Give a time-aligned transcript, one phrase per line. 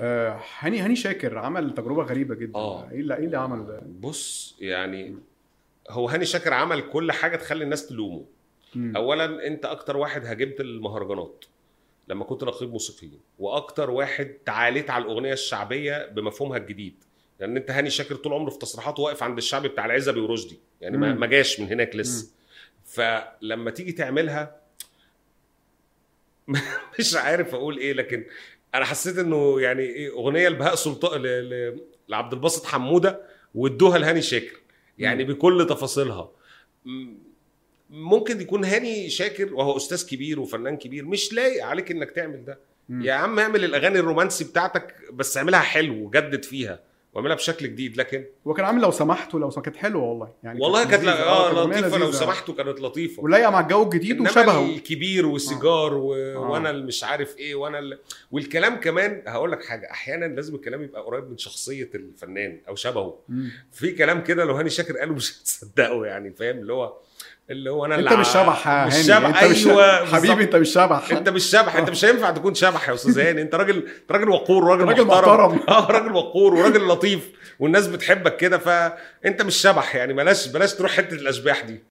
[0.00, 2.58] آه هاني هاني شاكر عمل تجربة غريبة جدا.
[2.58, 2.90] آه.
[2.90, 5.16] إيه اللي إيه اللي عمله ده؟ بص يعني
[5.90, 8.24] هو هاني شاكر عمل كل حاجة تخلي الناس تلومه.
[8.74, 8.96] مم.
[8.96, 11.44] اولا أنت أكتر واحد هاجمت المهرجانات
[12.08, 16.94] لما كنت نقيب موسيقيين وأكتر واحد تعاليت على الأغنية الشعبية بمفهومها الجديد.
[17.40, 20.58] لأن أنت هاني شاكر طول عمره في تصريحاته واقف عند الشعبي بتاع العزبي ورشدي.
[20.80, 21.20] يعني مم.
[21.20, 22.30] ما جاش من هناك لسه.
[22.84, 24.60] فلما تيجي تعملها
[26.98, 28.24] مش عارف أقول إيه لكن
[28.74, 31.22] أنا حسيت إنه يعني إيه أغنية لبهاء سلطان
[32.08, 33.20] لعبد الباسط حمودة
[33.54, 34.60] وادوها لهاني شاكر.
[34.98, 36.30] يعني بكل تفاصيلها.
[37.90, 42.58] ممكن يكون هاني شاكر وهو أستاذ كبير وفنان كبير مش لايق عليك إنك تعمل ده.
[42.88, 46.80] يا عم اعمل الأغاني الرومانسي بتاعتك بس اعملها حلو وجدد فيها.
[47.14, 50.28] واعملها بشكل جديد لكن هو كان عامل لو سمحت ولو سمحت كانت حلوة والله.
[50.42, 52.12] يعني والله كانت آه أغنية لطيفة لو.
[52.12, 53.22] سمحتوا كانت لطيفة.
[53.22, 54.64] ولايقه مع الجو الجديد وشبهه.
[54.66, 56.14] الكبير والسيجار و...
[56.14, 56.38] آه.
[56.38, 57.98] وأنا اللي مش عارف إيه وأنا اللي...
[58.30, 63.18] والكلام كمان هقول لك حاجة أحيانا لازم الكلام يبقى قريب من شخصية الفنان أو شبهه.
[63.28, 63.50] مم.
[63.72, 66.92] في كلام كده لو هاني شاكر قاله مش هتصدقه يعني فاهم؟ اللي هو
[67.50, 70.42] اللي هو أنا أنت مش شبح يا مش هاني شبح أنت مش أيوه حبيبي.
[70.42, 73.42] أنت مش شبح أنت مش شبح أنت مش هينفع تكون شبح يا أستاذ هاني.
[73.42, 75.08] أنت راجل انت راجل وقور راجل محترم.
[75.08, 75.60] محترم.
[75.76, 80.92] آه راجل وقور وراجل لطيف والناس بتحبك كده فانت مش شبح يعني بلاش بلاش تروح
[80.92, 81.82] حتة الأشباح دي.